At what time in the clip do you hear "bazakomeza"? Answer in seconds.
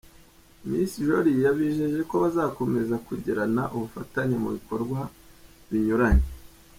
2.23-2.95